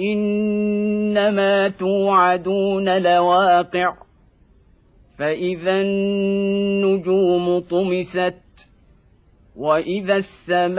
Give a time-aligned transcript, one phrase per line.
[0.00, 3.94] إنما توعدون لواقع
[5.18, 8.34] فإذا النجوم طمست
[9.56, 10.78] وإذا السماء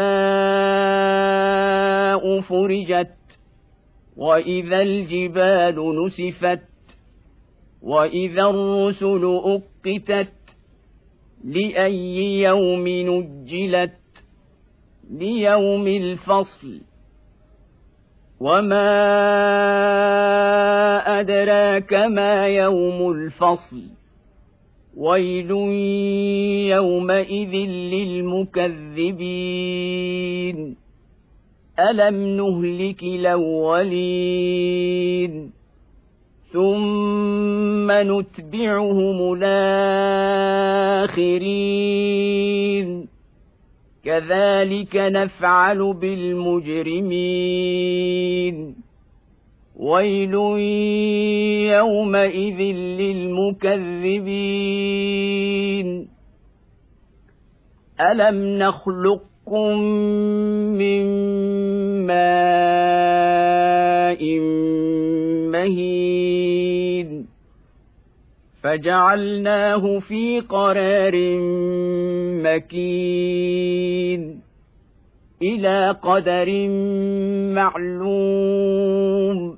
[2.41, 3.15] فرجت
[4.17, 6.61] وإذا الجبال نسفت
[7.81, 10.33] وإذا الرسل أقتت
[11.43, 13.99] لأي يوم نجلت؟
[15.11, 16.81] ليوم الفصل.
[18.39, 18.89] وما
[21.19, 23.81] ادراك ما يوم الفصل
[24.97, 25.51] ويل
[26.71, 27.53] يومئذ
[27.93, 29.19] للمكذبين
[31.79, 34.39] الم نهلك الاولين
[36.53, 40.79] ثم نتبعهم الاخرين
[44.05, 47.29] كذلك نفعل بالمجرمين.
[49.79, 50.33] ويل
[51.73, 53.79] يومئذ للمكذبين.
[58.01, 59.79] ألم نخلقكم
[60.77, 61.05] من
[62.07, 62.39] ماء
[65.51, 66.88] مهين؟
[68.63, 71.15] فجعلناه في قرار
[72.43, 74.41] مكين
[75.41, 76.67] إلى قدر
[77.55, 79.57] معلوم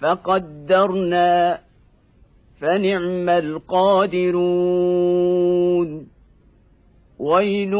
[0.00, 1.58] فقدرنا
[2.60, 4.34] فنعم القادرون
[7.18, 7.72] ويل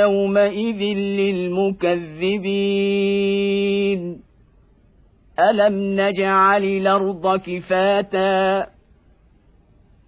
[0.00, 0.82] يومئذ
[1.18, 2.42] للمكذبين
[5.38, 8.66] ألم نجعل الأرض كفاتا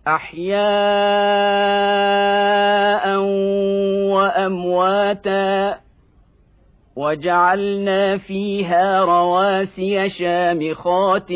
[0.09, 0.55] أحياء
[4.13, 5.79] وأمواتا
[6.97, 11.33] وجعلنا فيها رواسي شامخات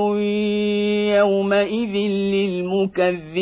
[1.14, 1.94] يومئذ
[2.34, 3.36] للمكذبين.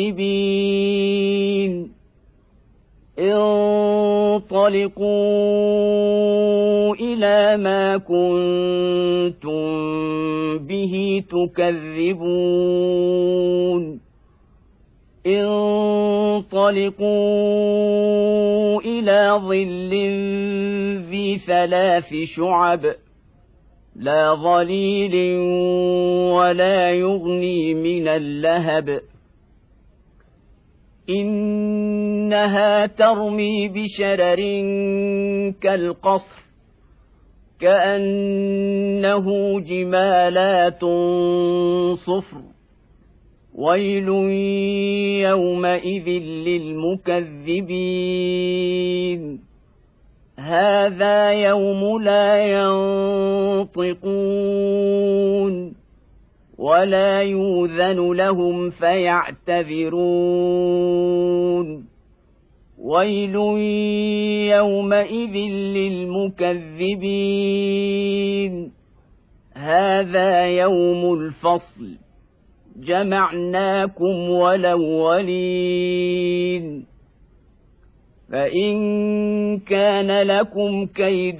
[4.35, 5.15] انطلقوا
[6.95, 9.65] إلى ما كنتم
[10.57, 12.15] به تكذبون.
[15.27, 16.41] انطلقوا
[18.81, 19.89] إلى ظل
[21.09, 22.95] ذي ثلاث شعب.
[23.95, 25.39] لا ظليل
[26.31, 29.01] ولا يغني من اللهب.
[31.09, 34.39] إنها ترمي بشرر
[35.61, 36.45] كالقصر
[37.59, 39.25] كأنه
[39.59, 40.85] جمالات
[41.95, 42.41] صفر
[43.55, 44.07] ويل
[45.29, 46.09] يومئذ
[46.47, 47.61] للمكذبين.
[50.39, 52.37] هذا يوم لا
[53.75, 55.74] ينطقون.
[56.57, 59.95] ولا يوذن لهم فيعتذرون.
[62.83, 63.35] ويل
[64.55, 66.71] يومئذ للمكذبين.
[69.53, 71.97] هذا يوم الفصل.
[72.77, 75.75] جمعناكم ولولين
[78.31, 78.75] فإن
[79.59, 81.39] كان لكم كيد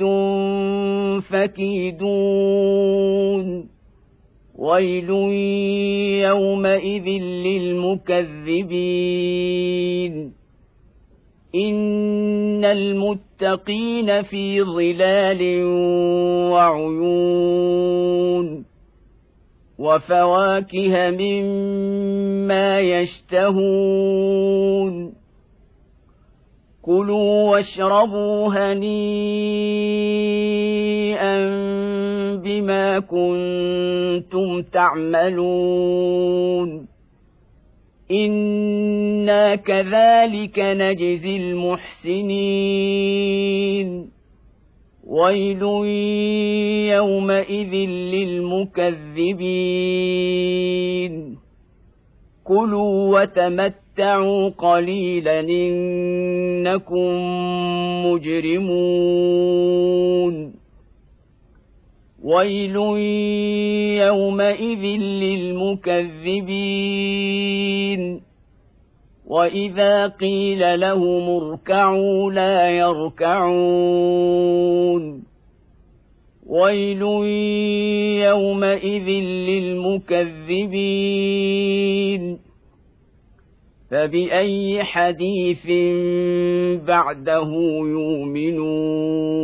[1.30, 2.16] فكيدون.
[4.58, 5.10] ويل
[6.24, 7.08] يومئذ
[8.66, 10.34] للمكذبين
[11.56, 15.64] ان المتقين في ظلال
[16.52, 18.66] وعيون
[19.80, 24.46] وفواكه مما يشتهون
[26.86, 28.86] كلوا واشربوا هنيئا
[32.36, 36.16] بما كنتم تعملون.
[38.12, 42.46] أنا كذلك نجزي المحسنين.
[45.08, 45.62] ويل
[46.94, 48.96] يومئذ للمكذبين.
[52.44, 53.85] كلوا وتمتعوا
[54.50, 57.12] قليلا انكم
[58.06, 59.56] مجرمون
[62.24, 62.76] ويل
[64.06, 64.84] يومئذ
[65.22, 66.56] للمكذبين
[69.28, 74.26] واذا قيل لهم اركعوا لا يركعون
[76.48, 77.02] ويل
[78.22, 79.10] يومئذ
[79.50, 80.66] للمكذبين
[83.96, 85.66] فبأي حديث
[86.88, 87.52] بعده
[87.86, 89.36] يؤمنون